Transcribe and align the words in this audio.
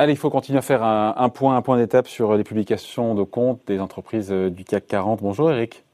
Allez, 0.00 0.14
il 0.14 0.16
faut 0.16 0.30
continuer 0.30 0.58
à 0.58 0.62
faire 0.62 0.82
un, 0.82 1.28
point, 1.28 1.56
un 1.56 1.60
point 1.60 1.76
d'étape 1.76 2.08
sur 2.08 2.34
les 2.34 2.42
publications 2.42 3.14
de 3.14 3.22
comptes 3.22 3.60
des 3.66 3.80
entreprises 3.80 4.32
euh, 4.32 4.48
du 4.48 4.64
CAC 4.64 4.86
40. 4.86 5.20
Bonjour 5.20 5.52
Eric. 5.52 5.84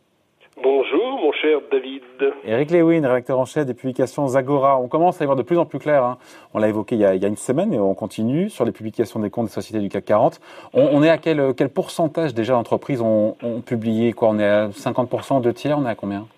Bonjour 0.63 1.19
mon 1.21 1.33
cher 1.33 1.59
David. 1.72 2.03
Eric 2.45 2.71
Lewin, 2.71 3.01
rédacteur 3.01 3.40
en 3.40 3.45
chef 3.47 3.67
des 3.67 3.74
publications 3.74 4.29
Zagora. 4.29 4.79
On 4.79 4.87
commence 4.87 5.21
à 5.21 5.24
y 5.24 5.27
voir 5.27 5.37
de 5.37 5.42
plus 5.42 5.58
en 5.58 5.67
plus 5.67 5.81
clair. 5.81 6.04
Hein. 6.04 6.19
On 6.54 6.61
l'a 6.61 6.69
évoqué 6.69 6.95
il 6.95 7.01
y, 7.01 7.04
a, 7.04 7.15
une 7.15 7.37
semaine 7.37 7.74
et 7.74 7.81
on 7.81 7.95
continue 7.95 8.49
sur 8.49 8.65
les 8.65 8.71
publications 8.71 9.19
des 9.19 9.29
comptes 9.29 9.47
des 9.47 9.53
sociétés 9.53 9.81
du 9.81 9.88
CAC 9.88 10.04
40. 10.04 10.41
On, 10.73 11.03
est 11.03 11.11
à 11.11 11.19
quel, 11.19 11.53
quel 11.57 11.71
pourcentage 11.71 12.33
déjà 12.33 12.53
d'entreprises 12.53 13.01
ont, 13.01 13.37
ont 13.43 13.61
publié 13.61 14.13
quoi? 14.13 14.29
On 14.29 14.38
est 14.38 14.47
à 14.47 14.69
50%, 14.69 15.41
deux 15.41 15.53
tiers? 15.53 15.77
On 15.81 15.85
est 15.85 15.91
à 15.91 15.97
combien? 15.97 16.29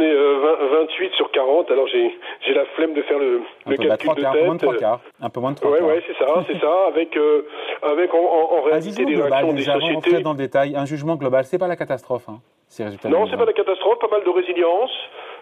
On 0.00 0.02
est 0.02 0.80
28 0.80 1.06
euh, 1.06 1.16
sur 1.16 1.30
40. 1.30 1.70
Alors 1.70 1.86
j'ai 1.88 2.18
j'ai 2.46 2.54
la 2.54 2.64
flemme 2.76 2.94
de 2.94 3.02
faire 3.02 3.18
le, 3.18 3.42
le 3.66 3.76
calcul 3.76 4.10
de 4.10 4.14
tête. 4.14 4.24
Un 4.26 4.32
peu 4.32 4.44
moins 4.44 4.54
de 4.54 4.60
3 4.60 4.76
quarts. 4.76 5.00
Un 5.20 5.30
peu 5.30 5.40
moins 5.40 5.52
de 5.52 5.56
3 5.56 5.70
ouais, 5.70 5.80
Ouais, 5.80 6.02
c'est 6.06 6.24
ça, 6.24 6.44
c'est 6.46 6.58
ça. 6.58 6.86
Avec 6.86 7.16
euh, 7.16 7.46
avec 7.82 8.12
en, 8.14 8.18
en, 8.18 8.62
réalité 8.62 9.04
des 9.04 9.16
réactions 9.16 9.52
des 9.52 9.62
sociétés. 9.62 10.22
dans 10.22 10.32
le 10.32 10.38
détail, 10.38 10.76
un 10.76 10.84
jugement 10.84 11.16
global, 11.16 11.44
c'est 11.44 11.58
pas 11.58 11.68
la 11.68 11.76
catastrophe. 11.76 12.28
Hein, 12.28 12.40
ces 12.68 12.84
résultats. 12.84 13.08
Non, 13.08 13.26
c'est 13.28 13.36
pas 13.36 13.44
la 13.44 13.52
catastrophe. 13.52 13.98
Pas 13.98 14.08
mal 14.08 14.24
de 14.24 14.30
résilience. 14.30 14.92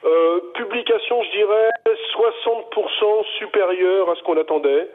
Euh, 0.05 0.41
publication, 0.55 1.23
je 1.25 1.31
dirais 1.31 1.69
60% 2.17 3.25
supérieure 3.39 4.11
à 4.11 4.15
ce 4.15 4.23
qu'on 4.23 4.37
attendait. 4.37 4.89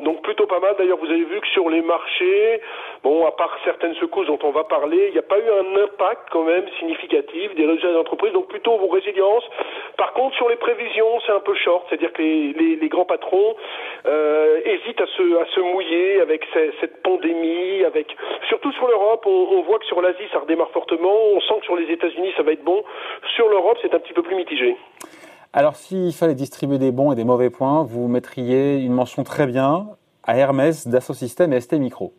Donc 0.00 0.22
plutôt 0.22 0.46
pas 0.46 0.60
mal. 0.60 0.74
D'ailleurs, 0.78 0.98
vous 0.98 1.10
avez 1.10 1.24
vu 1.24 1.40
que 1.40 1.46
sur 1.48 1.68
les 1.70 1.82
marchés, 1.82 2.60
bon, 3.02 3.26
à 3.26 3.32
part 3.32 3.56
certaines 3.64 3.94
secousses 3.94 4.26
dont 4.26 4.38
on 4.42 4.50
va 4.50 4.64
parler, 4.64 5.06
il 5.08 5.12
n'y 5.12 5.18
a 5.18 5.22
pas 5.22 5.38
eu 5.38 5.50
un 5.50 5.82
impact 5.82 6.28
quand 6.30 6.44
même 6.44 6.64
significatif 6.78 7.54
des 7.54 7.66
résultats 7.66 7.92
des 7.92 7.98
entreprises. 7.98 8.32
Donc 8.32 8.48
plutôt 8.48 8.76
vos 8.76 8.88
résilience. 8.88 9.44
Par 9.96 10.12
contre, 10.12 10.36
sur 10.36 10.48
les 10.48 10.56
prévisions, 10.56 11.20
c'est 11.26 11.32
un 11.32 11.40
peu 11.40 11.54
short, 11.54 11.86
c'est-à-dire 11.88 12.12
que 12.12 12.22
les, 12.22 12.52
les, 12.52 12.76
les, 12.76 12.88
grands 12.88 13.04
patrons 13.04 13.56
euh, 14.06 14.60
hésitent 14.64 15.00
à 15.00 15.06
se, 15.06 15.40
à 15.40 15.46
se 15.46 15.60
mouiller 15.60 16.20
avec 16.20 16.46
cette 16.80 17.02
pandémie, 17.02 17.84
avec 17.84 18.14
surtout 18.48 18.72
sur 18.72 18.86
l'Europe. 18.86 19.24
On, 19.26 19.48
on, 19.58 19.62
voit 19.62 19.78
que 19.78 19.86
sur 19.86 20.00
l'Asie, 20.00 20.28
ça 20.32 20.40
redémarre 20.40 20.70
fortement. 20.70 21.14
On 21.32 21.40
sent 21.40 21.54
que 21.60 21.64
sur 21.64 21.76
les 21.76 21.90
États-Unis, 21.92 22.32
ça 22.36 22.42
va 22.42 22.52
être 22.52 22.64
bon. 22.64 22.84
Sur 23.34 23.48
l'Europe, 23.48 23.78
c'est 23.82 23.94
un 23.94 23.98
petit 23.98 24.12
peu 24.12 24.22
plus 24.22 24.36
mitigé. 24.36 24.76
Alors, 25.52 25.76
s'il 25.76 26.12
fallait 26.12 26.34
distribuer 26.34 26.78
des 26.78 26.92
bons 26.92 27.12
et 27.12 27.14
des 27.14 27.24
mauvais 27.24 27.48
points, 27.48 27.82
vous 27.82 28.06
mettriez 28.06 28.80
une 28.80 28.92
mention 28.92 29.24
très 29.24 29.46
bien 29.46 29.88
à 30.22 30.36
Hermès, 30.36 30.86
Dassault 30.86 31.14
Systèmes 31.14 31.54
et 31.54 31.60
ST 31.60 31.74
Micro. 31.74 32.12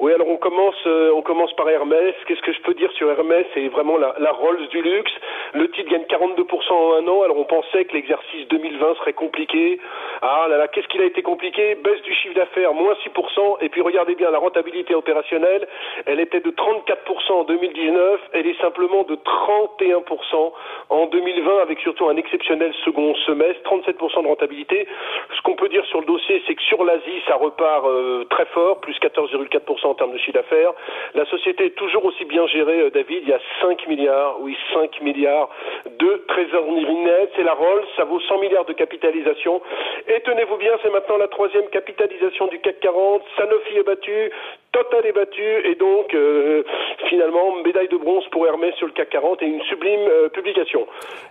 Oui, 0.00 0.12
alors 0.12 0.26
on 0.28 0.36
commence, 0.36 0.74
euh, 0.86 1.12
on 1.14 1.22
commence 1.22 1.52
par 1.52 1.68
Hermès. 1.70 2.14
Qu'est-ce 2.26 2.42
que 2.42 2.52
je 2.52 2.60
peux 2.62 2.74
dire 2.74 2.90
sur 2.92 3.08
Hermès? 3.08 3.46
C'est 3.54 3.68
vraiment 3.68 3.96
la, 3.96 4.14
la, 4.18 4.32
Rolls 4.32 4.66
du 4.68 4.82
luxe. 4.82 5.12
Le 5.52 5.70
titre 5.70 5.88
gagne 5.88 6.02
42% 6.02 6.72
en 6.72 6.94
un 6.96 7.06
an. 7.06 7.22
Alors 7.22 7.38
on 7.38 7.44
pensait 7.44 7.84
que 7.84 7.92
l'exercice 7.92 8.48
2020 8.48 8.96
serait 8.96 9.12
compliqué. 9.12 9.78
Ah 10.20 10.46
là 10.48 10.58
là, 10.58 10.66
qu'est-ce 10.66 10.88
qu'il 10.88 11.00
a 11.00 11.04
été 11.04 11.22
compliqué? 11.22 11.76
Baisse 11.76 12.02
du 12.02 12.12
chiffre 12.12 12.34
d'affaires, 12.34 12.74
moins 12.74 12.94
6%. 13.06 13.58
Et 13.60 13.68
puis 13.68 13.82
regardez 13.82 14.16
bien, 14.16 14.32
la 14.32 14.38
rentabilité 14.38 14.96
opérationnelle, 14.96 15.68
elle 16.06 16.18
était 16.18 16.40
de 16.40 16.50
34% 16.50 17.32
en 17.32 17.44
2019. 17.44 18.20
Elle 18.32 18.48
est 18.48 18.60
simplement 18.60 19.04
de 19.04 19.14
31% 19.14 20.52
en 20.90 21.06
2020, 21.06 21.62
avec 21.62 21.78
surtout 21.78 22.08
un 22.08 22.16
exceptionnel 22.16 22.72
second 22.84 23.14
semestre, 23.26 23.62
37% 23.70 24.22
de 24.22 24.28
rentabilité. 24.28 24.88
Ce 25.36 25.42
qu'on 25.42 25.54
peut 25.54 25.68
dire 25.68 25.84
sur 25.86 26.00
le 26.00 26.06
dossier, 26.06 26.42
c'est 26.48 26.56
que 26.56 26.62
sur 26.62 26.82
l'Asie, 26.84 27.22
ça 27.28 27.36
repart 27.36 27.86
euh, 27.86 28.24
très 28.24 28.46
fort, 28.46 28.80
plus 28.80 28.98
14,4% 28.98 29.93
en 29.94 29.96
termes 29.96 30.12
de 30.12 30.18
chiffre 30.18 30.34
d'affaires. 30.34 30.72
La 31.14 31.24
société 31.26 31.66
est 31.66 31.76
toujours 31.76 32.04
aussi 32.04 32.24
bien 32.24 32.46
gérée, 32.48 32.80
euh, 32.80 32.90
David. 32.90 33.22
Il 33.22 33.28
y 33.28 33.32
a 33.32 33.40
5 33.62 33.86
milliards, 33.86 34.38
oui, 34.40 34.56
5 34.72 35.00
milliards 35.02 35.48
de 35.86 36.24
trésorerie 36.26 36.94
nette. 36.96 37.30
C'est 37.36 37.44
la 37.44 37.54
Rolls, 37.54 37.84
ça 37.96 38.04
vaut 38.04 38.20
100 38.20 38.38
milliards 38.38 38.64
de 38.64 38.72
capitalisation. 38.72 39.62
Et 40.08 40.20
tenez-vous 40.20 40.56
bien, 40.56 40.72
c'est 40.82 40.90
maintenant 40.90 41.16
la 41.16 41.28
troisième 41.28 41.68
capitalisation 41.68 42.48
du 42.48 42.58
CAC 42.58 42.80
40. 42.80 43.22
Sanofi 43.36 43.78
est 43.78 43.84
battu, 43.84 44.30
Total 44.72 45.06
est 45.06 45.12
battu, 45.12 45.42
et 45.64 45.76
donc 45.76 46.12
euh, 46.14 46.64
finalement 47.08 47.62
médaille 47.64 47.88
de 47.88 47.96
bronze 47.96 48.24
pour 48.32 48.44
Hermès 48.46 48.74
sur 48.74 48.88
le 48.88 48.92
CAC 48.92 49.10
40 49.10 49.42
et 49.42 49.46
une 49.46 49.62
sublime 49.62 50.00
euh, 50.08 50.28
publication. 50.28 50.86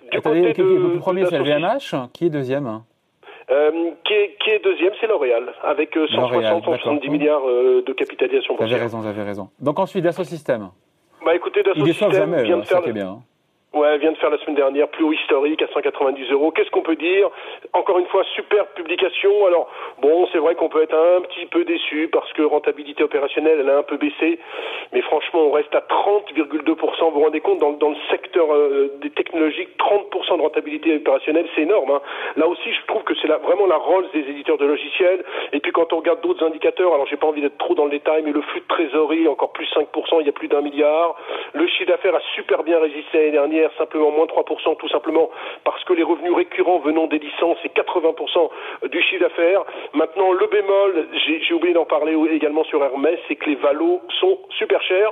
Du 0.09 0.21
côté 0.21 0.53
de, 0.53 0.97
premier, 0.99 1.25
c'est 1.25 1.39
LVMH. 1.39 2.09
Qui 2.13 2.27
est 2.27 2.29
deuxième 2.29 2.83
euh, 3.53 3.91
qui, 4.03 4.13
est, 4.13 4.37
qui, 4.43 4.49
est, 4.49 4.63
deuxième, 4.63 4.93
c'est 4.99 5.07
L'Oréal, 5.07 5.53
avec 5.63 5.93
160, 5.93 6.63
170 6.63 7.09
milliards 7.09 7.47
euh, 7.47 7.83
de 7.85 7.93
capitalisation. 7.93 8.55
J'avais 8.59 8.81
raison, 8.81 9.01
j'avais 9.03 9.23
raison. 9.23 9.49
Donc 9.59 9.79
ensuite, 9.79 10.03
Dassault 10.03 10.23
Systèmes. 10.23 10.69
Bah 11.23 11.35
écoutez, 11.35 11.61
Dassault 11.61 11.85
Systèmes 11.85 12.41
vient 12.41 12.57
de 12.57 12.63
faire... 12.63 12.81
bien. 12.81 13.07
Hein. 13.07 13.21
Ouais, 13.73 13.87
elle 13.91 14.01
vient 14.01 14.11
de 14.11 14.17
faire 14.17 14.29
la 14.29 14.37
semaine 14.37 14.55
dernière, 14.55 14.87
plus 14.87 15.03
haut 15.03 15.13
historique 15.13 15.59
à 15.63 15.67
190 15.67 16.31
euros. 16.31 16.51
Qu'est-ce 16.51 16.69
qu'on 16.69 16.83
peut 16.83 16.95
dire? 16.95 17.27
Encore 17.73 17.97
une 17.97 18.05
fois, 18.05 18.23
superbe 18.35 18.67
publication. 18.75 19.47
Alors, 19.47 19.67
bon, 19.99 20.27
c'est 20.31 20.37
vrai 20.37 20.53
qu'on 20.53 20.69
peut 20.69 20.83
être 20.83 20.93
un 20.93 21.21
petit 21.21 21.47
peu 21.47 21.65
déçu 21.65 22.07
parce 22.11 22.31
que 22.33 22.43
rentabilité 22.43 23.03
opérationnelle, 23.03 23.57
elle 23.61 23.69
a 23.71 23.79
un 23.79 23.83
peu 23.83 23.97
baissé. 23.97 24.37
Mais 24.91 25.01
franchement, 25.01 25.47
on 25.47 25.51
reste 25.51 25.73
à 25.73 25.79
30,2%. 25.79 26.75
Vous 26.75 27.11
vous 27.11 27.19
rendez 27.21 27.39
compte, 27.39 27.57
dans, 27.57 27.71
dans 27.71 27.89
le 27.89 27.95
secteur 28.11 28.53
euh, 28.53 28.93
des 29.01 29.09
technologies, 29.09 29.67
30% 29.79 30.37
de 30.37 30.41
rentabilité 30.43 30.95
opérationnelle, 30.95 31.47
c'est 31.55 31.63
énorme. 31.63 31.89
Hein. 31.89 32.01
Là 32.37 32.47
aussi, 32.47 32.71
je 32.71 32.85
trouve 32.85 33.03
que 33.03 33.15
c'est 33.15 33.27
vraiment 33.27 33.65
la 33.65 33.77
Rolls 33.77 34.05
des 34.13 34.19
éditeurs 34.19 34.59
de 34.59 34.65
logiciels. 34.65 35.25
Et 35.51 35.59
puis 35.59 35.71
quand 35.71 35.91
on 35.93 35.97
regarde 35.97 36.21
d'autres 36.21 36.45
indicateurs, 36.45 36.93
alors 36.93 37.07
j'ai 37.07 37.17
pas 37.17 37.25
envie 37.25 37.41
d'être 37.41 37.57
trop 37.57 37.73
dans 37.73 37.85
le 37.85 37.91
détail, 37.91 38.21
mais 38.23 38.31
le 38.31 38.41
flux 38.41 38.61
de 38.61 38.67
trésorerie, 38.67 39.27
encore 39.27 39.51
plus 39.51 39.65
5%, 39.73 40.19
il 40.19 40.27
y 40.27 40.29
a 40.29 40.31
plus 40.31 40.47
d'un 40.47 40.61
milliard. 40.61 41.15
Le 41.53 41.65
chiffre 41.65 41.89
d'affaires 41.89 42.15
a 42.15 42.21
super 42.35 42.63
bien 42.63 42.79
résisté 42.79 43.17
l'année 43.17 43.31
dernière 43.31 43.62
simplement 43.77 44.11
moins 44.11 44.25
3%, 44.25 44.77
tout 44.77 44.89
simplement 44.89 45.29
parce 45.63 45.83
que 45.83 45.93
les 45.93 46.03
revenus 46.03 46.33
récurrents 46.33 46.79
venant 46.79 47.07
des 47.07 47.19
licences, 47.19 47.57
c'est 47.61 47.73
80% 47.73 48.49
du 48.89 49.01
chiffre 49.01 49.21
d'affaires. 49.21 49.63
Maintenant, 49.93 50.31
le 50.31 50.47
bémol, 50.47 51.07
j'ai 51.25 51.53
oublié 51.53 51.73
d'en 51.73 51.85
parler 51.85 52.15
également 52.31 52.63
sur 52.65 52.83
Hermès, 52.83 53.19
c'est 53.27 53.35
que 53.35 53.49
les 53.49 53.55
valos 53.55 54.01
sont 54.19 54.39
super 54.49 54.81
chers. 54.81 55.11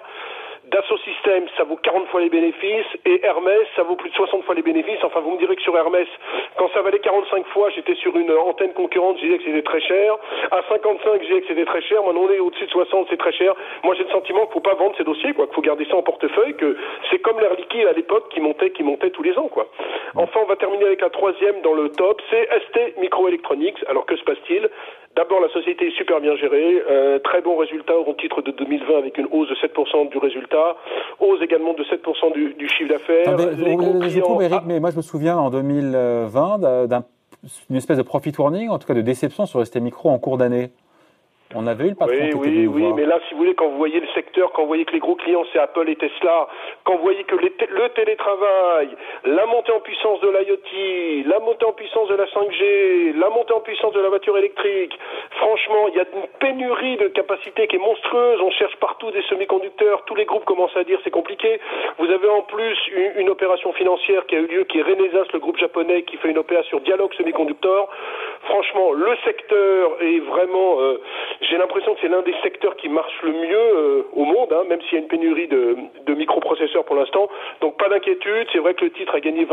Dassault 0.66 0.98
Systèmes, 1.00 1.48
ça 1.58 1.64
vaut 1.64 1.76
40 1.76 2.08
fois 2.08 2.22
les 2.22 2.30
bénéfices, 2.30 2.86
et 3.06 3.26
Hermès, 3.26 3.68
ça 3.76 3.84
vaut 3.84 3.96
plus 3.96 4.10
de 4.10 4.16
60 4.16 4.44
fois 4.44 4.56
les 4.56 4.62
bénéfices. 4.62 5.04
Enfin, 5.04 5.20
vous 5.20 5.32
me 5.32 5.38
direz 5.38 5.56
que 5.56 5.62
sur 5.62 5.76
Hermès, 5.76 6.08
quand 6.56 6.70
ça 6.74 6.82
valait 6.82 7.00
45 7.00 7.46
fois, 7.48 7.70
j'étais 7.72 7.96
sur 7.96 8.16
une 8.16 8.32
antenne 8.32 8.74
concurrente, 8.74 9.18
je 9.18 9.26
disais 9.26 9.38
que 9.40 9.44
c'était 9.46 9.64
très 9.64 9.82
cher. 9.82 10.16
À 10.52 10.62
55, 10.70 11.22
je 11.22 11.28
disais 11.28 11.42
que 11.42 11.48
c'était 11.48 11.66
très 11.66 11.82
cher. 11.82 12.04
Maintenant, 12.04 12.22
on 12.22 12.30
est 12.30 12.40
au-dessus 12.40 12.66
de 12.66 12.72
60, 12.72 13.08
c'est 13.10 13.18
très 13.18 13.34
cher. 13.34 13.56
Moi, 13.84 13.96
j'ai 13.96 14.04
le 14.04 14.12
sentiment 14.12 14.46
qu'il 14.46 14.54
faut 14.54 14.60
pas 14.60 14.76
vendre 14.76 14.96
ces 14.98 15.04
dossiers, 15.04 15.34
quoi, 15.34 15.48
qu'il 15.48 15.56
faut 15.56 15.62
garder 15.62 15.86
ça 15.86 15.96
en 15.96 16.04
portefeuille, 16.04 16.56
que 16.56 16.78
c'est 17.10 17.20
comme 17.20 17.40
l'air 17.40 17.56
liquide 17.56 17.88
à 17.88 17.94
l'époque 17.94 18.30
qui 18.30 18.40
montait, 18.40 18.70
qui 18.70 18.84
montait 18.84 19.10
tous 19.10 19.24
les 19.24 19.38
ans, 19.38 19.48
quoi. 19.48 19.68
Enfin, 20.16 20.42
on 20.44 20.48
va 20.48 20.56
terminer 20.58 20.86
avec 20.86 21.02
un 21.02 21.10
troisième 21.10 21.62
dans 21.62 21.74
le 21.74 21.90
top, 21.90 22.22
c'est 22.30 22.48
ST 22.68 22.98
Microelectronics. 23.00 23.84
Alors, 23.88 24.06
que 24.06 24.16
se 24.16 24.24
passe-t-il? 24.24 24.70
D'abord, 25.16 25.42
la 25.42 25.50
société 25.50 25.88
est 25.88 25.98
super 25.98 26.22
bien 26.22 26.36
gérée, 26.36 26.82
euh, 26.90 27.20
très 27.20 27.42
bon 27.42 27.58
résultat 27.58 27.98
au 27.98 28.14
titre 28.14 28.42
de 28.42 28.52
2020 28.52 28.98
avec 28.98 29.18
une 29.18 29.28
hausse 29.32 29.50
de 29.50 29.56
7% 29.56 30.10
du 30.10 30.18
résultat, 30.18 30.78
hausse 31.20 31.42
également 31.42 31.74
de 31.74 31.84
7% 31.84 32.34
du, 32.34 32.54
du, 32.54 32.70
chiffre 32.70 32.90
d'affaires. 32.90 33.38
Je 33.38 34.20
trouve, 34.22 34.42
Eric, 34.42 34.62
mais 34.66 34.80
moi 34.80 34.92
je 34.92 34.98
me 34.98 35.02
souviens 35.02 35.38
en 35.38 35.50
2020 35.50 36.60
d'une 37.70 37.78
espèce 37.78 37.98
de 37.98 38.04
profit 38.04 38.32
warning, 38.38 38.70
en 38.70 38.80
tout 38.80 38.88
cas 38.88 38.94
de 38.94 39.02
déception 39.02 39.46
sur 39.46 39.66
ST 39.66 39.78
Micro 39.78 40.10
en 40.10 40.20
cours 40.20 40.38
d'année. 40.38 40.72
On 41.56 41.68
avait 41.68 41.86
eu 41.86 41.90
le 41.90 41.96
patron 41.96 42.16
Oui, 42.16 42.34
oui, 42.36 42.68
oui, 42.68 42.94
mais 42.96 43.06
là, 43.06 43.20
si 43.28 43.34
vous 43.34 43.40
voulez, 43.40 43.56
quand 43.56 43.68
vous 43.68 43.78
voyez 43.78 44.00
le 44.00 44.08
secteur, 44.16 44.52
quand 44.54 44.62
vous 44.64 44.68
voyez 44.68 44.86
que 44.86 44.94
les 44.94 45.00
gros 45.00 45.16
clients, 45.16 45.44
c'est 45.52 45.60
Apple 45.60 45.90
et 45.90 45.96
Tesla, 45.96 46.48
quand 46.84 46.96
vous 46.96 47.04
voyez 47.04 47.24
que 47.24 47.36
le 47.36 47.90
télétravail, 47.90 48.90
la 49.26 49.46
montée 49.46 49.72
en 49.72 49.80
puissance 49.80 50.20
de 50.22 50.30
l'IoT, 50.30 51.28
la 51.28 51.40
montée 51.40 51.66
en 51.66 51.74
puissance 51.74 52.08
de 52.10 52.16
la 52.16 52.26
5G, 52.26 53.18
la 53.18 53.30
montée 53.30 53.54
en 53.54 53.60
puissance 53.60 53.94
de 53.94 54.00
la 54.00 54.10
voiture 54.10 54.38
électrique, 54.38 54.98
franchement, 55.38 55.88
il 55.90 55.96
y 55.96 56.00
a 56.00 56.06
une 56.14 56.28
pénurie 56.40 56.98
de 56.98 57.08
capacité 57.10 57.68
qui 57.68 57.76
est 57.76 57.80
monstrueuse. 57.80 58.40
On 58.42 58.52
cherche 58.52 58.76
partout 58.78 59.12
des 59.12 59.22
semi-conducteurs. 59.24 60.04
Tous 60.06 60.16
les 60.16 60.26
groupes 60.26 60.46
commencent 60.46 60.76
à 60.78 60.84
dire 60.84 61.00
c'est 61.04 61.12
compliqué. 61.12 61.60
Vous 61.98 62.10
avez 62.10 62.30
en 62.30 62.42
plus 62.42 62.78
une, 63.18 63.30
opération 63.30 63.72
financière 63.74 64.26
qui 64.26 64.36
a 64.36 64.40
eu 64.40 64.48
lieu, 64.48 64.64
qui 64.66 64.80
est 64.80 64.82
Renesas, 64.82 65.26
le 65.34 65.40
groupe 65.40 65.58
japonais, 65.58 66.04
qui 66.04 66.18
fait 66.18 66.30
une 66.30 66.38
opération 66.38 66.80
Dialogue 66.80 67.14
Semi-Conducteur. 67.14 67.88
Franchement, 68.52 68.92
le 68.92 69.16
secteur 69.24 69.92
est 70.02 70.20
vraiment... 70.20 70.82
Euh, 70.82 71.00
j'ai 71.40 71.58
l'impression 71.58 71.94
que 71.96 72.02
c'est 72.02 72.10
l'un 72.10 72.22
des 72.22 72.36
secteurs 72.44 72.76
qui 72.76 72.90
marche 72.90 73.14
le 73.24 73.32
mieux 73.32 73.56
euh, 73.56 74.04
au 74.12 74.26
monde, 74.26 74.52
hein, 74.52 74.64
même 74.68 74.82
s'il 74.82 74.94
y 74.94 74.96
a 74.98 75.00
une 75.00 75.08
pénurie 75.08 75.48
de, 75.48 75.78
microprocesseurs 76.14 76.84
pour 76.84 76.98
l'instant. 76.98 77.30
Donc 77.62 77.78
pas 77.78 77.88
d'inquiétude, 77.88 78.48
c'est 78.52 78.60
vrai 78.60 78.74
que 78.74 78.84
le 78.84 78.92
titre 78.92 79.16
a 79.16 79.22
gagné 79.22 79.46
29% 79.46 79.48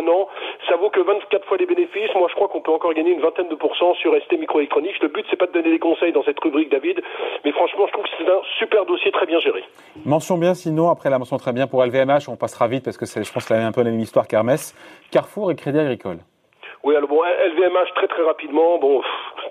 un 0.00 0.08
an, 0.08 0.28
ça 0.66 0.76
vaut 0.76 0.88
que 0.88 1.00
24 1.00 1.44
fois 1.44 1.58
les 1.58 1.66
bénéfices. 1.66 2.08
Moi 2.14 2.26
je 2.30 2.34
crois 2.34 2.48
qu'on 2.48 2.62
peut 2.62 2.72
encore 2.72 2.94
gagner 2.94 3.10
une 3.12 3.20
vingtaine 3.20 3.48
de 3.48 3.54
pourcents 3.54 3.94
sur 3.96 4.16
ST 4.16 4.32
Microelectronics. 4.38 4.98
Le 5.02 5.08
but 5.08 5.26
c'est 5.28 5.36
pas 5.36 5.46
de 5.46 5.52
donner 5.52 5.70
des 5.70 5.78
conseils 5.78 6.12
dans 6.12 6.24
cette 6.24 6.40
rubrique 6.40 6.70
David, 6.70 7.02
mais 7.44 7.52
franchement 7.52 7.86
je 7.86 7.92
trouve 7.92 8.04
que 8.04 8.10
c'est 8.18 8.28
un 8.28 8.40
super 8.58 8.86
dossier 8.86 9.12
très 9.12 9.26
bien 9.26 9.38
géré. 9.40 9.62
Mention 10.06 10.38
bien 10.38 10.54
sinon, 10.54 10.88
après 10.88 11.10
la 11.10 11.18
mention 11.18 11.36
très 11.36 11.52
bien 11.52 11.66
pour 11.66 11.84
LVMH, 11.84 12.28
on 12.28 12.36
passera 12.36 12.66
vite 12.66 12.84
parce 12.84 12.96
que 12.96 13.04
je 13.04 13.30
pense 13.30 13.44
que 13.44 13.54
c'est 13.54 13.62
un 13.62 13.72
peu 13.72 13.82
la 13.82 13.90
même 13.90 14.00
histoire 14.00 14.26
qu'Hermès, 14.26 14.74
Carrefour 15.10 15.52
et 15.52 15.54
Crédit 15.54 15.78
Agricole. 15.78 16.18
Oui, 16.84 16.96
alors 16.96 17.08
bon, 17.08 17.22
LVMH 17.22 17.94
très 17.94 18.08
très 18.08 18.22
rapidement, 18.22 18.78
bon, 18.78 19.02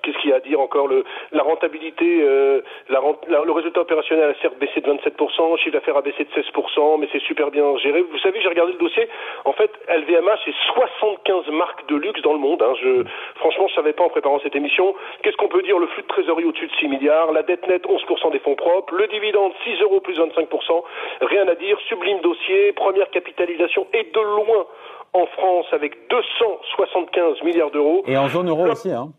qu'est-ce 0.02 0.18
qu'il 0.20 0.30
y 0.30 0.34
a 0.34 0.38
à 0.38 0.40
dire 0.40 0.60
encore 0.60 0.88
le, 0.88 1.04
La 1.32 1.44
rentabilité, 1.44 2.22
euh, 2.22 2.62
la, 2.90 3.00
le 3.00 3.52
résultat 3.52 3.82
opérationnel 3.82 4.32
a 4.32 4.42
certes 4.42 4.58
baissé 4.60 4.82
de 4.82 4.92
27%, 4.92 5.52
le 5.52 5.58
chiffre 5.58 5.72
d'affaires 5.72 5.98
a 5.98 6.02
baissé 6.02 6.24
de 6.24 6.42
16%, 6.42 7.00
mais 7.00 7.08
c'est 7.12 7.22
super 7.22 7.52
bien 7.52 7.78
géré. 7.78 8.02
Vous 8.02 8.20
savez, 8.20 8.42
j'ai 8.42 8.50
regardé 8.50 8.74
le 8.74 8.80
dossier. 8.80 9.08
En 9.46 9.54
fait, 9.54 9.72
LVMH, 9.88 10.40
c'est 10.46 10.56
75 10.74 11.50
marques 11.50 11.88
de 11.88 11.96
luxe 11.96 12.22
dans 12.22 12.34
le 12.34 12.40
monde. 12.40 12.62
Hein. 12.62 12.74
Je, 12.82 13.04
franchement, 13.36 13.68
je 13.68 13.76
savais 13.76 13.94
pas 13.94 14.04
en 14.04 14.10
préparant 14.10 14.40
cette 14.40 14.56
émission. 14.56 14.96
Qu'est-ce 15.24 15.38
qu'on 15.38 15.48
peut 15.48 15.64
dire? 15.64 15.78
Le 15.78 15.88
flux 15.88 16.04
de 16.04 16.08
trésorerie 16.08 16.46
au-dessus 16.46 16.68
de 16.68 16.76
6 16.80 16.88
milliards, 16.88 17.32
la 17.32 17.44
dette 17.44 17.68
nette 17.68 17.86
11% 17.86 18.32
des 18.32 18.40
fonds 18.40 18.56
propres, 18.56 18.94
le 18.96 19.08
dividende 19.08 19.54
6 19.64 19.82
euros 19.82 20.00
plus 20.00 20.18
25%. 20.20 20.84
Rien 21.22 21.48
à 21.48 21.56
dire. 21.56 21.78
Sublime 21.88 22.20
dossier, 22.22 22.72
première 22.74 23.10
capitalisation 23.12 23.88
et 23.94 24.04
de 24.04 24.22
loin 24.22 24.66
en 25.14 25.26
France 25.28 25.66
avec 25.72 26.08
275 26.10 27.44
milliards 27.44 27.72
d'euros. 27.72 28.04
Et 28.08 28.18
en 28.18 28.28
zone 28.28 28.50
euro 28.50 28.68
aussi, 28.68 28.92
hein 28.92 29.10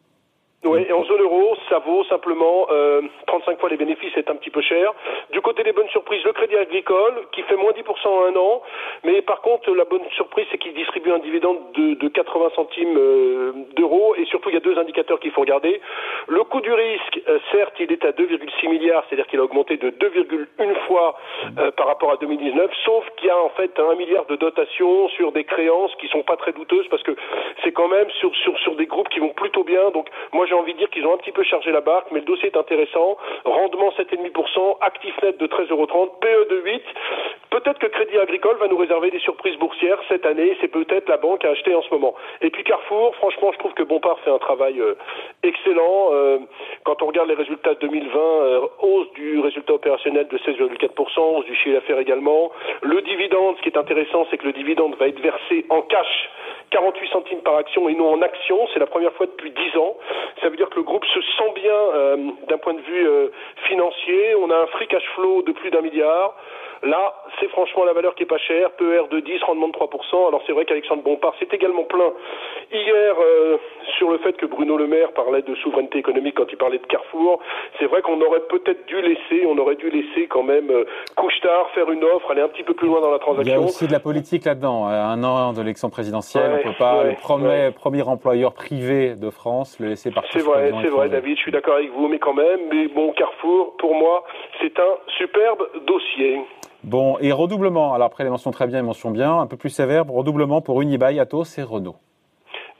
oui, 0.64 0.86
et 0.88 0.92
en 0.92 1.02
zone 1.04 1.20
euro, 1.20 1.56
ça 1.68 1.80
vaut 1.80 2.04
simplement 2.04 2.68
euh, 2.70 3.02
35 3.26 3.58
fois 3.58 3.68
les 3.68 3.76
bénéfices, 3.76 4.12
c'est 4.14 4.30
un 4.30 4.36
petit 4.36 4.50
peu 4.50 4.60
cher. 4.60 4.94
Du 5.32 5.40
côté 5.40 5.64
des 5.64 5.72
bonnes 5.72 5.88
surprises, 5.88 6.22
le 6.24 6.32
crédit 6.32 6.56
agricole, 6.56 7.14
qui 7.32 7.42
fait 7.42 7.56
moins 7.56 7.72
10% 7.72 8.06
en 8.06 8.24
un 8.26 8.36
an, 8.36 8.62
mais 9.02 9.22
par 9.22 9.40
contre, 9.40 9.74
la 9.74 9.84
bonne 9.84 10.08
surprise, 10.14 10.46
c'est 10.52 10.58
qu'il 10.58 10.72
distribue 10.74 11.10
un 11.10 11.18
dividende 11.18 11.58
de, 11.74 11.94
de 11.94 12.08
80 12.08 12.50
centimes 12.54 12.96
euh, 12.96 13.52
d'euros, 13.74 14.14
et 14.16 14.24
surtout, 14.26 14.50
il 14.50 14.54
y 14.54 14.56
a 14.56 14.60
deux 14.60 14.78
indicateurs 14.78 15.18
qu'il 15.18 15.32
faut 15.32 15.40
regarder. 15.40 15.80
Le 16.28 16.44
coût 16.44 16.60
du 16.60 16.72
risque, 16.72 17.20
euh, 17.28 17.40
certes, 17.50 17.74
il 17.80 17.90
est 17.90 18.04
à 18.04 18.12
2,6 18.12 18.68
milliards, 18.68 19.04
c'est-à-dire 19.08 19.26
qu'il 19.26 19.40
a 19.40 19.42
augmenté 19.42 19.78
de 19.78 19.90
2,1 19.90 20.74
fois 20.86 21.16
euh, 21.58 21.72
par 21.72 21.88
rapport 21.88 22.12
à 22.12 22.16
2019, 22.18 22.70
sauf 22.84 23.04
qu'il 23.16 23.26
y 23.26 23.30
a 23.30 23.38
en 23.38 23.50
fait 23.50 23.76
un 23.80 23.96
milliard 23.96 24.26
de 24.26 24.36
dotations 24.36 25.08
sur 25.08 25.32
des 25.32 25.42
créances 25.42 25.92
qui 25.96 26.06
sont 26.06 26.22
pas 26.22 26.36
très 26.36 26.52
douteuses, 26.52 26.86
parce 26.86 27.02
que 27.02 27.16
c'est 27.64 27.72
quand 27.72 27.88
même 27.88 28.08
sur, 28.20 28.32
sur, 28.36 28.56
sur 28.60 28.76
des 28.76 28.86
groupes 28.86 29.08
qui 29.08 29.18
vont 29.18 29.30
plutôt 29.30 29.64
bien, 29.64 29.90
donc 29.90 30.06
moi 30.32 30.46
j'ai 30.52 30.58
envie 30.58 30.74
de 30.74 30.78
dire 30.78 30.90
qu'ils 30.90 31.06
ont 31.06 31.14
un 31.14 31.16
petit 31.16 31.32
peu 31.32 31.42
chargé 31.44 31.72
la 31.72 31.80
barque, 31.80 32.08
mais 32.12 32.20
le 32.20 32.26
dossier 32.26 32.50
est 32.52 32.58
intéressant. 32.58 33.16
Rendement 33.46 33.88
7,5%, 33.96 34.76
actif 34.82 35.14
net 35.22 35.38
de 35.38 35.46
13,30 35.46 35.70
euros, 35.72 35.86
PE 36.20 36.48
de 36.50 36.60
8. 36.62 36.82
Peut-être 37.48 37.78
que 37.78 37.86
Crédit 37.86 38.18
Agricole 38.18 38.56
va 38.58 38.68
nous 38.68 38.76
réserver 38.76 39.10
des 39.10 39.18
surprises 39.20 39.56
boursières 39.56 39.98
cette 40.08 40.26
année. 40.26 40.54
C'est 40.60 40.68
peut-être 40.68 41.08
la 41.08 41.16
banque 41.16 41.42
à 41.46 41.50
acheter 41.50 41.74
en 41.74 41.80
ce 41.80 41.88
moment. 41.90 42.14
Et 42.42 42.50
puis 42.50 42.64
Carrefour, 42.64 43.16
franchement, 43.16 43.50
je 43.52 43.58
trouve 43.60 43.72
que 43.72 43.82
Bompard 43.82 44.18
fait 44.20 44.30
un 44.30 44.38
travail 44.38 44.78
euh, 44.78 44.94
excellent. 45.42 46.10
Euh, 46.12 46.38
quand 46.84 47.00
on 47.00 47.06
regarde 47.06 47.28
les 47.28 47.34
résultats 47.34 47.72
de 47.72 47.80
2020, 47.80 48.18
euh, 48.18 48.60
hausse 48.82 49.10
du 49.14 49.40
résultat 49.40 49.72
opérationnel 49.72 50.28
de 50.28 50.36
16,4%, 50.36 51.38
hausse 51.38 51.46
du 51.46 51.54
chiffre 51.56 51.76
d'affaires 51.76 51.98
également. 51.98 52.52
Le 52.82 53.00
dividende, 53.00 53.56
ce 53.56 53.62
qui 53.62 53.70
est 53.70 53.78
intéressant, 53.78 54.26
c'est 54.30 54.36
que 54.36 54.46
le 54.46 54.52
dividende 54.52 54.96
va 54.96 55.08
être 55.08 55.20
versé 55.20 55.64
en 55.70 55.80
cash 55.80 56.28
48 56.72 57.10
centimes 57.12 57.40
par 57.40 57.56
action 57.56 57.88
et 57.88 57.94
non 57.94 58.14
en 58.14 58.22
action. 58.22 58.66
C'est 58.72 58.80
la 58.80 58.86
première 58.86 59.12
fois 59.12 59.26
depuis 59.26 59.50
10 59.50 59.78
ans. 59.78 59.96
Ça 60.40 60.48
veut 60.48 60.56
dire 60.56 60.70
que 60.70 60.76
le 60.76 60.82
groupe 60.82 61.04
se 61.04 61.20
sent 61.20 61.52
bien 61.54 61.72
euh, 61.72 62.16
d'un 62.48 62.58
point 62.58 62.74
de 62.74 62.80
vue 62.80 63.06
euh, 63.06 63.28
financier. 63.68 64.34
On 64.36 64.50
a 64.50 64.56
un 64.56 64.66
free 64.66 64.88
cash 64.88 65.06
flow 65.14 65.42
de 65.42 65.52
plus 65.52 65.70
d'un 65.70 65.82
milliard. 65.82 66.34
Là, 66.82 67.14
c'est 67.38 67.48
franchement 67.50 67.84
la 67.84 67.92
valeur 67.92 68.16
qui 68.16 68.24
est 68.24 68.26
pas 68.26 68.38
chère, 68.38 68.72
PER 68.72 69.04
de 69.08 69.20
10, 69.20 69.42
rendement 69.44 69.68
de 69.68 69.72
3%. 69.72 70.28
Alors 70.28 70.42
c'est 70.46 70.52
vrai 70.52 70.64
qu'Alexandre 70.64 71.02
Bompard 71.04 71.32
s'est 71.38 71.48
également 71.52 71.84
plaint 71.84 72.12
hier 72.72 73.14
euh, 73.20 73.56
sur 73.98 74.10
le 74.10 74.18
fait 74.18 74.32
que 74.32 74.46
Bruno 74.46 74.76
Le 74.76 74.88
Maire 74.88 75.12
parlait 75.12 75.42
de 75.42 75.54
souveraineté 75.56 75.98
économique 75.98 76.34
quand 76.36 76.46
il 76.50 76.56
parlait 76.56 76.78
de 76.78 76.86
Carrefour. 76.86 77.38
C'est 77.78 77.86
vrai 77.86 78.02
qu'on 78.02 78.20
aurait 78.20 78.40
peut-être 78.50 78.84
dû 78.86 79.00
laisser, 79.00 79.46
on 79.46 79.56
aurait 79.58 79.76
dû 79.76 79.90
laisser 79.90 80.26
quand 80.26 80.42
même 80.42 80.70
euh, 80.70 80.84
Couchetard 81.14 81.70
faire 81.70 81.88
une 81.88 82.02
offre, 82.02 82.32
aller 82.32 82.42
un 82.42 82.48
petit 82.48 82.64
peu 82.64 82.74
plus 82.74 82.88
loin 82.88 83.00
dans 83.00 83.12
la 83.12 83.20
transaction. 83.20 83.54
Il 83.54 83.60
y 83.60 83.62
a 83.62 83.64
aussi 83.64 83.86
de 83.86 83.92
la 83.92 84.00
politique 84.00 84.44
là-dedans. 84.44 84.86
Un 84.86 85.22
an 85.22 85.52
de 85.52 85.60
l'élection 85.60 85.88
présidentielle, 85.88 86.61
peut 86.62 86.76
pas 86.78 87.04
le 87.04 87.14
premier, 87.14 87.70
premier 87.70 88.02
employeur 88.02 88.52
privé 88.52 89.14
de 89.14 89.30
France 89.30 89.78
le 89.80 89.88
laisser 89.88 90.10
partir. 90.10 90.32
C'est 90.32 90.46
vrai, 90.46 90.72
c'est 90.82 90.88
vrai, 90.88 91.08
David. 91.08 91.36
Je 91.36 91.42
suis 91.42 91.52
d'accord 91.52 91.74
avec 91.74 91.90
vous, 91.92 92.08
mais 92.08 92.18
quand 92.18 92.34
même. 92.34 92.60
Mais 92.70 92.88
bon, 92.88 93.12
Carrefour, 93.12 93.76
pour 93.78 93.94
moi, 93.94 94.24
c'est 94.60 94.78
un 94.78 94.94
superbe 95.18 95.62
dossier. 95.86 96.40
Bon, 96.84 97.16
et 97.20 97.30
redoublement, 97.30 97.94
alors 97.94 98.06
après 98.06 98.24
les 98.24 98.30
mentions 98.30 98.50
très 98.50 98.66
bien 98.66 98.80
et 98.80 98.82
mentions 98.82 99.12
bien, 99.12 99.38
un 99.38 99.46
peu 99.46 99.56
plus 99.56 99.70
sévère, 99.70 100.04
redoublement 100.06 100.60
pour 100.60 100.82
Unibail, 100.82 101.20
Atos 101.20 101.58
et 101.58 101.62
Renault. 101.62 101.94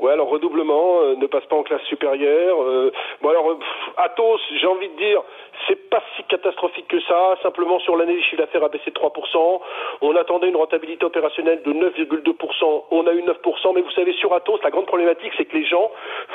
Ouais, 0.01 0.11
alors 0.11 0.29
redoublement, 0.29 1.01
euh, 1.03 1.15
ne 1.15 1.27
passe 1.29 1.45
pas 1.45 1.55
en 1.55 1.63
classe 1.63 1.83
supérieure. 1.83 2.61
Euh, 2.61 2.91
bon 3.23 3.29
alors, 3.29 3.57
Atos, 3.97 4.41
j'ai 4.61 4.67
envie 4.67 4.89
de 4.89 4.97
dire, 4.97 5.23
c'est 5.69 5.91
pas 5.91 6.03
si 6.17 6.25
catastrophique 6.25 6.89
que 6.89 7.01
ça. 7.01 7.37
Simplement 7.43 7.79
sur 7.81 7.97
l'année, 7.97 8.15
le 8.15 8.23
chiffre 8.23 8.39
d'affaires 8.39 8.65
a 8.65 8.69
baissé 8.69 8.91
de 8.91 8.99
3%. 8.99 9.61
On 10.01 10.17
attendait 10.17 10.49
une 10.49 10.57
rentabilité 10.57 11.05
opérationnelle 11.05 11.63
de 11.63 11.73
9,2%. 11.73 12.85
On 12.91 13.07
a 13.07 13.13
eu 13.13 13.23
9%. 13.23 13.75
Mais 13.75 13.83
vous 13.83 13.91
savez, 13.93 14.13
sur 14.15 14.33
Atos, 14.33 14.61
la 14.63 14.71
grande 14.71 14.87
problématique, 14.87 15.33
c'est 15.37 15.45
que 15.45 15.57
les 15.57 15.65
gens 15.65 15.91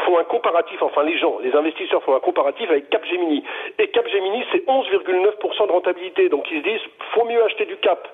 font 0.06 0.18
un 0.18 0.24
comparatif. 0.24 0.82
Enfin, 0.82 1.04
les 1.04 1.18
gens, 1.18 1.40
les 1.40 1.54
investisseurs 1.56 2.04
font 2.04 2.16
un 2.16 2.20
comparatif 2.20 2.70
avec 2.70 2.90
Capgemini. 2.90 3.44
Et 3.80 3.88
Capgemini, 3.90 4.44
c'est 4.52 4.66
11,9% 4.68 5.68
de 5.68 5.72
rentabilité. 5.72 6.30
Donc 6.30 6.50
ils 6.52 6.60
se 6.60 6.64
disent, 6.64 6.82
faut 7.14 7.26
mieux 7.26 7.44
acheter 7.44 7.66
du 7.66 7.78
Cap. 7.78 8.08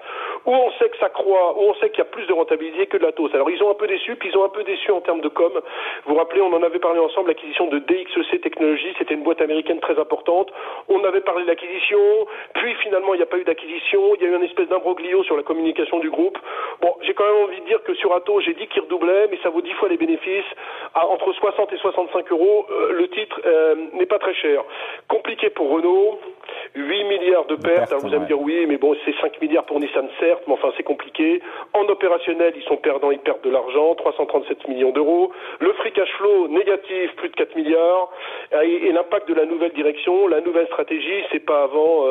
Où 0.46 0.54
on 0.54 0.72
sait 0.72 0.90
que 0.90 0.98
ça 0.98 1.10
croît, 1.10 1.56
où 1.58 1.70
on 1.70 1.74
sait 1.76 1.90
qu'il 1.90 2.00
y 2.00 2.02
a 2.02 2.06
plus 2.06 2.26
de 2.28 2.34
rentabilité 2.34 2.88
que 2.88 2.98
de 2.98 3.04
l'Atos. 3.04 3.34
Alors 3.34 3.50
ils 3.50 3.62
ont 3.64 3.72
un 3.72 3.76
peu 3.76 3.88
déçu, 3.88 4.16
puis 4.16 4.30
ils 4.30 4.38
ont 4.38 4.44
un 4.44 4.50
peu 4.50 4.64
déçu 4.64 4.92
en 4.92 5.02
termes 5.02 5.22
de 5.22 5.30
com. 5.30 5.52
Vous 6.06 6.14
vous 6.14 6.20
rappelez, 6.20 6.42
on 6.42 6.54
en 6.54 6.64
avait 6.64 6.80
parlé 6.80 7.00
ensemble, 7.00 7.30
l'acquisition 7.30 7.68
de 7.68 7.80
DXEC 7.80 8.42
Technologies, 8.42 8.94
c'était 8.98 9.14
une 9.14 9.24
boîte 9.24 9.42
américaine 9.42 9.80
très 9.80 9.98
importante. 10.00 10.52
Avait 11.06 11.22
parlé 11.22 11.44
de 11.44 11.48
l'acquisition, 11.48 12.00
puis 12.56 12.74
finalement 12.76 13.14
il 13.14 13.18
n'y 13.18 13.24
a 13.24 13.28
pas 13.28 13.38
eu 13.38 13.44
d'acquisition, 13.44 14.16
il 14.16 14.22
y 14.22 14.26
a 14.26 14.30
eu 14.30 14.36
une 14.36 14.44
espèce 14.44 14.68
d'imbroglio 14.68 15.24
sur 15.24 15.38
la 15.38 15.44
communication 15.44 16.00
du 16.00 16.10
groupe. 16.10 16.38
Bon, 16.82 16.96
j'ai 17.02 17.14
quand 17.14 17.26
même 17.26 17.44
envie 17.44 17.62
de 17.62 17.66
dire 17.66 17.84
que 17.84 17.94
sur 17.96 18.14
Atos, 18.14 18.44
j'ai 18.44 18.54
dit 18.54 18.68
qu'il 18.68 18.82
redoublait, 18.82 19.28
mais 19.30 19.40
ça 19.44 19.50
vaut 19.50 19.62
10 19.62 19.72
fois 19.74 19.90
les 19.90 19.98
bénéfices. 19.98 20.46
À 20.94 21.08
entre 21.08 21.32
60 21.34 21.74
et 21.74 21.78
65 21.78 22.32
euros, 22.32 22.66
euh, 22.70 22.94
le 22.94 23.08
titre 23.10 23.42
euh, 23.46 23.76
n'est 23.94 24.06
pas 24.06 24.20
très 24.20 24.34
cher. 24.36 24.64
Compliqué 25.08 25.50
pour 25.50 25.70
Renault, 25.70 26.20
8 26.76 27.04
milliards 27.06 27.46
de 27.46 27.56
pertes. 27.56 27.92
Alors 27.92 28.02
vous 28.02 28.10
allez 28.10 28.20
me 28.20 28.26
dire 28.26 28.40
oui, 28.40 28.66
mais 28.68 28.78
bon, 28.78 28.96
c'est 29.06 29.14
5 29.22 29.42
milliards 29.42 29.66
pour 29.66 29.80
Nissan, 29.80 30.08
certes, 30.20 30.44
mais 30.48 30.54
enfin 30.54 30.72
c'est 30.78 30.84
compliqué. 30.84 31.42
En 31.74 31.84
opérationnel, 31.86 32.54
ils 32.56 32.64
sont 32.64 32.78
perdants, 32.78 33.12
ils 33.12 33.20
perdent 33.20 33.42
de 33.42 33.50
l'argent, 33.50 33.96
337 33.96 34.68
millions 34.68 34.92
d'euros. 34.92 35.32
Le 35.60 35.72
free 35.74 35.92
cash 35.92 36.12
flow 36.18 36.48
négatif, 36.48 37.16
plus 37.18 37.30
de 37.30 37.36
4 37.36 37.56
milliards. 37.56 38.10
Et, 38.64 38.92
l'impact 38.92 39.28
de 39.28 39.34
la 39.34 39.46
nouvelle 39.46 39.74
direction, 39.74 40.28
la 40.28 40.42
nouvelle 40.42 40.68
stratégie, 40.68 41.24
c'est 41.32 41.40
pas 41.40 41.64
avant 41.64 42.06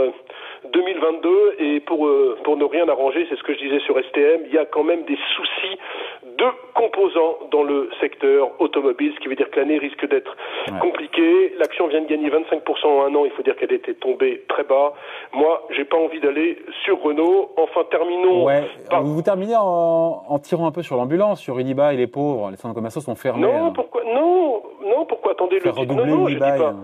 2022. 0.73 1.29
Euh, 1.29 1.53
et 1.59 1.81
pour, 1.81 2.07
euh, 2.07 2.37
pour 2.43 2.57
ne 2.57 2.65
rien 2.65 2.89
arranger, 2.89 3.27
c'est 3.29 3.37
ce 3.37 3.43
que 3.43 3.55
je 3.55 3.59
disais 3.59 3.79
sur 3.81 3.97
STM, 3.99 4.43
il 4.47 4.55
y 4.55 4.59
a 4.59 4.65
quand 4.65 4.83
même 4.83 5.05
des 5.05 5.19
soucis 5.37 5.79
de 6.25 6.47
composants 6.75 7.39
dans 7.51 7.63
le 7.63 7.89
secteur 8.01 8.61
automobile, 8.61 9.13
ce 9.15 9.21
qui 9.21 9.29
veut 9.29 9.37
dire 9.37 9.51
que 9.51 9.61
l'année 9.61 9.79
risque 9.79 10.07
d'être 10.09 10.37
compliquée. 10.81 11.55
L'action 11.59 11.87
vient 11.87 12.01
de 12.01 12.09
gagner 12.09 12.31
25% 12.31 12.87
en 12.87 13.05
un 13.05 13.15
an, 13.15 13.25
il 13.25 13.31
faut 13.33 13.43
dire 13.43 13.57
qu'elle 13.57 13.73
était 13.73 13.95
tombée 13.95 14.22
très 14.49 14.65
bas. 14.65 14.93
Moi, 15.33 15.63
j'ai 15.71 15.85
pas 15.85 15.97
envie 15.97 16.21
d'aller 16.21 16.59
sur 16.85 17.01
Renault. 17.03 17.51
Enfin, 17.57 17.83
terminons. 17.91 18.45
Ouais. 18.45 18.63
Vous 19.03 19.23
terminez 19.23 19.57
en, 19.57 20.25
en, 20.29 20.39
tirant 20.39 20.67
un 20.67 20.73
peu 20.73 20.83
sur 20.83 20.97
l'ambulance, 20.97 21.41
sur 21.41 21.59
Uniba 21.59 21.93
et 21.93 21.97
les 21.97 22.07
pauvres. 22.07 22.51
Les 22.51 22.57
centres 22.57 22.75
commerciaux 22.75 23.01
sont 23.01 23.15
fermés. 23.15 23.43
Non, 23.43 23.67
hein. 23.67 23.73
pourquoi 23.75 24.03
Non, 24.05 24.63
non, 24.85 25.05
pourquoi 25.07 25.33
Attendez, 25.33 25.59
le 25.61 25.95
non, 25.95 26.07
non, 26.07 26.29
je 26.29 26.35
dis 26.35 26.41
pas. 26.41 26.75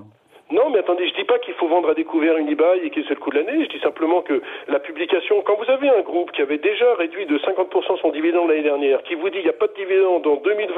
Non, 0.50 0.70
mais 0.70 0.78
attendez, 0.78 1.06
je 1.06 1.14
dis 1.14 1.24
pas 1.24 1.38
qu'il 1.38 1.52
faut 1.54 1.68
vendre 1.68 1.90
à 1.90 1.94
découvert 1.94 2.38
une 2.38 2.48
et 2.48 2.90
qu'il 2.90 3.04
c'est 3.04 3.14
le 3.14 3.20
coup 3.20 3.28
de 3.30 3.36
l'année. 3.38 3.64
Je 3.64 3.68
dis 3.68 3.80
simplement 3.80 4.22
que 4.22 4.40
la 4.68 4.78
publication, 4.78 5.42
quand 5.42 5.56
vous 5.56 5.70
avez 5.70 5.90
un 5.90 6.00
groupe 6.00 6.32
qui 6.32 6.40
avait 6.40 6.56
déjà 6.56 6.94
réduit 6.94 7.26
de 7.26 7.36
50% 7.38 8.00
son 8.00 8.10
dividende 8.10 8.48
l'année 8.48 8.62
dernière, 8.62 9.02
qui 9.02 9.14
vous 9.14 9.28
dit 9.28 9.38
il 9.38 9.44
n'y 9.44 9.50
a 9.50 9.52
pas 9.52 9.66
de 9.66 9.74
dividende 9.74 10.26
en 10.26 10.36
2020, 10.36 10.72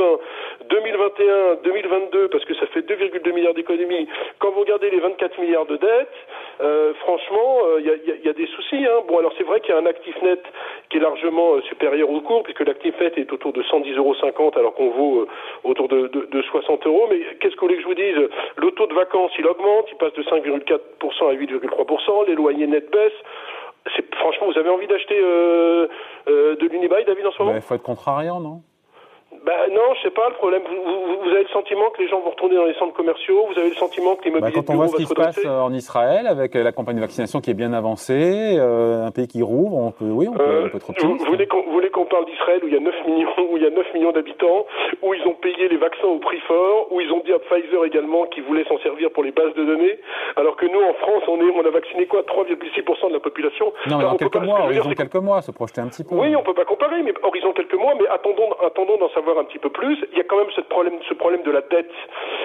2021, 0.70 1.54
2022, 1.62 2.28
parce 2.28 2.44
que 2.46 2.54
ça 2.54 2.66
fait 2.66 2.80
2,2 2.80 3.32
milliards 3.32 3.54
d'économies, 3.54 4.08
quand 4.40 4.50
vous 4.50 4.60
regardez 4.60 4.90
les 4.90 4.98
24 4.98 5.40
milliards 5.40 5.66
de 5.66 5.76
dettes, 5.76 6.08
euh, 6.62 6.92
franchement, 7.00 7.58
il 7.78 7.88
euh, 7.88 7.96
y, 8.06 8.10
a, 8.10 8.16
y, 8.24 8.28
a, 8.28 8.32
des 8.32 8.46
soucis. 8.46 8.84
Hein. 8.84 9.02
Bon, 9.08 9.18
alors 9.18 9.32
c'est 9.38 9.44
vrai 9.44 9.60
qu'il 9.60 9.74
y 9.74 9.76
a 9.76 9.80
un 9.80 9.86
actif 9.86 10.14
net 10.22 10.42
qui 10.90 10.98
est 10.98 11.00
largement 11.00 11.54
euh, 11.54 11.62
supérieur 11.62 12.10
au 12.10 12.20
cours, 12.20 12.42
puisque 12.42 12.60
l'actif 12.60 12.98
net 13.00 13.16
est 13.16 13.32
autour 13.32 13.52
de 13.52 13.62
110,50 13.62 13.96
euros, 13.96 14.14
alors 14.56 14.74
qu'on 14.74 14.90
vaut 14.90 15.26
autour 15.64 15.88
de, 15.88 16.08
de, 16.08 16.28
de 16.30 16.42
60 16.42 16.86
euros. 16.86 17.06
Mais 17.10 17.20
qu'est-ce 17.40 17.54
que 17.54 17.60
vous 17.60 17.66
voulez 17.66 17.76
que 17.76 17.82
je 17.82 17.88
vous 17.88 17.94
dise? 17.94 18.28
Le 18.56 18.70
taux 18.72 18.86
de 18.86 18.94
vacances, 18.94 19.32
il 19.38 19.46
augmente, 19.46 19.86
il 19.90 19.96
passe 19.96 20.12
de 20.14 20.22
5,4% 20.22 21.30
à 21.30 21.34
8,3%, 21.34 22.26
les 22.26 22.34
loyers 22.34 22.66
nets 22.66 22.90
baissent. 22.90 23.12
Franchement, 24.18 24.48
vous 24.52 24.58
avez 24.58 24.68
envie 24.68 24.86
d'acheter 24.86 25.18
euh, 25.18 25.86
de 26.26 26.66
l'Unibail, 26.66 27.04
David, 27.06 27.26
en 27.26 27.32
ce 27.32 27.42
moment? 27.42 27.56
Il 27.56 27.62
faut 27.62 27.74
être 27.74 27.82
contrariant, 27.82 28.40
non? 28.40 28.60
Ben 29.32 29.72
non, 29.72 29.94
je 29.94 30.02
sais 30.02 30.10
pas. 30.10 30.28
Le 30.28 30.34
problème, 30.34 30.62
vous, 30.68 31.22
vous, 31.22 31.30
avez 31.30 31.44
le 31.44 31.48
sentiment 31.48 31.88
que 31.90 32.02
les 32.02 32.08
gens 32.08 32.20
vont 32.20 32.30
retourner 32.30 32.56
dans 32.56 32.64
les 32.64 32.74
centres 32.74 32.94
commerciaux. 32.94 33.46
Vous 33.52 33.58
avez 33.58 33.70
le 33.70 33.76
sentiment 33.76 34.16
que 34.16 34.24
l'immobilier 34.24 34.52
bah, 34.52 34.62
quand 34.66 34.74
on 34.74 34.76
voit 34.76 34.88
ce 34.88 34.96
qui 34.96 35.06
se 35.06 35.14
passe 35.14 35.38
euh, 35.44 35.60
en 35.60 35.72
Israël 35.72 36.26
avec 36.26 36.56
euh, 36.56 36.64
la 36.64 36.72
campagne 36.72 36.96
de 36.96 37.00
vaccination 37.00 37.40
qui 37.40 37.50
est 37.50 37.54
bien 37.54 37.72
avancée, 37.72 38.56
euh, 38.58 39.06
un 39.06 39.12
pays 39.12 39.28
qui 39.28 39.42
rouvre, 39.42 39.76
on 39.76 39.92
peut, 39.92 40.10
oui, 40.10 40.26
on 40.28 40.34
peut, 40.34 40.42
euh, 40.42 40.66
on 40.66 40.68
peut 40.70 40.76
être 40.78 40.90
optimiste. 40.90 41.24
Vous, 41.24 41.32
voulez 41.72 41.90
qu'on 41.90 42.06
parle 42.06 42.26
d'Israël 42.26 42.60
où 42.64 42.66
il 42.66 42.74
y 42.74 42.76
a 42.76 42.80
9 42.80 42.94
millions, 43.06 43.52
où 43.52 43.56
il 43.56 43.62
y 43.62 43.66
a 43.66 43.70
9 43.70 43.94
millions 43.94 44.12
d'habitants, 44.12 44.66
où 45.02 45.14
ils 45.14 45.22
ont 45.26 45.34
payé 45.34 45.68
les 45.68 45.76
vaccins 45.76 46.08
au 46.08 46.18
prix 46.18 46.40
fort, 46.40 46.88
où 46.90 47.00
ils 47.00 47.12
ont 47.12 47.22
dit 47.24 47.32
à 47.32 47.38
Pfizer 47.38 47.84
également 47.84 48.26
qu'ils 48.26 48.44
voulaient 48.44 48.66
s'en 48.66 48.78
servir 48.78 49.10
pour 49.12 49.22
les 49.22 49.30
bases 49.30 49.54
de 49.54 49.64
données, 49.64 49.98
alors 50.36 50.56
que 50.56 50.66
nous 50.66 50.82
en 50.82 50.94
France, 50.94 51.22
on 51.28 51.38
est, 51.40 51.50
on 51.54 51.64
a 51.64 51.70
vacciné 51.70 52.06
quoi, 52.06 52.22
3,6% 52.22 52.79
Non, 53.86 53.98
mais 53.98 54.04
en 54.04 54.16
quelques 54.16 54.36
mois, 54.36 54.64
horizon 54.64 54.90
quelques 54.90 55.14
mois, 55.16 55.42
se 55.42 55.52
projeter 55.52 55.80
un 55.80 55.88
petit 55.88 56.04
peu. 56.04 56.14
Oui, 56.14 56.34
on 56.34 56.42
peut 56.42 56.54
pas 56.54 56.64
comparer, 56.64 57.02
mais 57.02 57.14
horizon 57.22 57.52
quelques 57.52 57.74
mois, 57.74 57.94
mais 57.94 58.08
attendons, 58.08 58.52
attendons 58.64 58.98
d'en 58.98 59.08
savoir 59.10 59.20
avoir 59.20 59.38
un 59.38 59.44
petit 59.44 59.58
peu 59.58 59.70
plus. 59.70 59.98
Il 60.12 60.18
y 60.18 60.20
a 60.20 60.24
quand 60.24 60.36
même 60.36 60.50
ce 60.54 60.60
problème, 60.62 60.94
ce 61.08 61.14
problème 61.14 61.42
de 61.42 61.50
la 61.50 61.60
dette 61.62 61.92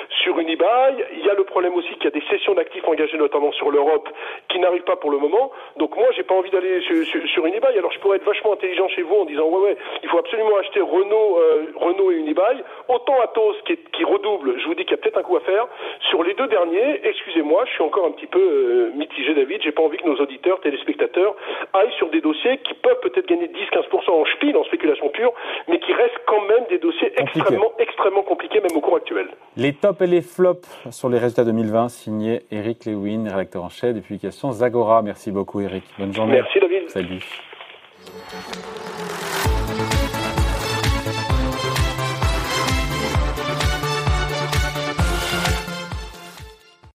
sur 0.10 0.38
Unibail. 0.40 1.06
Il 1.14 1.26
y 1.26 1.30
a 1.30 1.34
le 1.34 1.44
problème 1.44 1.74
aussi 1.76 1.94
qu'il 1.96 2.06
y 2.06 2.08
a 2.08 2.12
des 2.12 2.24
cessions 2.30 2.54
d'actifs 2.54 2.88
engagées 2.88 3.18
notamment 3.18 3.52
sur 3.54 3.72
l'Europe 3.72 4.10
qui 4.50 4.60
n'arrivent 4.60 4.84
pas 4.84 4.96
pour 4.96 5.12
le 5.12 5.18
moment. 5.18 5.52
Donc 5.78 5.96
moi, 5.96 6.08
j'ai 6.16 6.24
pas 6.24 6.36
envie 6.36 6.52
d'aller 6.52 6.82
sur, 6.82 7.46
Unibail. 7.46 7.78
Alors 7.78 7.92
je 7.92 8.00
pourrais 8.00 8.18
être 8.18 8.26
vachement 8.26 8.54
intelligent 8.54 8.88
chez 8.90 9.02
vous 9.02 9.16
en 9.16 9.26
disant 9.26 9.46
ouais 9.46 9.62
ouais, 9.62 9.78
il 10.04 10.10
faut 10.10 10.18
absolument 10.18 10.58
acheter 10.58 10.82
Renault, 10.82 11.40
euh, 11.40 11.66
Renault 11.76 12.12
et 12.12 12.16
Unibail. 12.16 12.64
Autant 12.88 13.20
Atos 13.22 13.56
qui, 13.66 13.78
qui 13.94 14.04
redouble, 14.04 14.60
je 14.60 14.66
vous 14.66 14.76
dis 14.76 14.84
qu'il 14.84 14.92
y 14.92 15.00
a 15.00 15.02
peut-être 15.02 15.18
un 15.18 15.24
coup 15.24 15.38
à 15.38 15.42
faire. 15.42 15.68
Sur 16.10 16.24
les 16.24 16.34
deux 16.34 16.48
derniers, 16.48 17.02
excusez-moi, 17.04 17.66
je 17.66 17.72
suis 17.72 17.84
encore 17.84 18.06
un 18.06 18.12
petit 18.12 18.28
peu 18.28 18.40
euh, 18.40 18.92
mitigé, 18.96 19.34
David. 19.34 19.62
J'ai 19.62 19.72
pas 19.72 19.84
envie 19.84 19.98
que 19.98 20.08
nos 20.08 20.18
auditeurs, 20.18 20.60
téléspectateurs 20.62 21.36
aillent 21.74 21.94
sur 21.98 22.10
des 22.10 22.22
dossiers 22.22 22.58
qui 22.60 22.74
peuvent 22.76 23.00
peut-être 23.02 23.28
gagner 23.28 23.48
10-15% 23.48 24.10
en 24.10 24.26
spiel, 24.26 24.58
en 24.58 24.64
spéculation 24.66 25.10
pure, 25.10 25.34
mais 25.68 25.80
qui 25.80 25.94
restent 25.94 26.22
quand 26.26 26.42
même 26.42 26.66
des 26.70 26.78
dossiers 26.78 27.12
extrêmement, 27.18 27.74
extrêmement 27.80 28.24
compliqués, 28.24 28.60
même 28.60 28.76
au 28.76 28.82
cours 28.82 28.98
actuel. 28.98 29.28
Les 29.58 29.72
tops 29.74 30.02
et 30.02 30.08
les 30.08 30.22
flops 30.22 30.68
sur 30.92 31.08
les 31.08 31.18
résultats 31.18 31.46
2020, 31.46 31.88
signé 31.88 32.46
Eric 32.52 32.86
Lewin, 32.86 33.24
rédacteur 33.30 33.64
en 33.64 33.70
chef 33.70 33.94
des 33.94 34.02
publications 34.02 34.52
Zagora. 34.52 35.02
Merci 35.02 35.32
beaucoup, 35.32 35.62
Eric. 35.62 35.86
Bonne 35.98 36.14
journée. 36.14 36.34
Merci, 36.34 36.60
David. 36.60 36.90
Salut. 36.90 37.24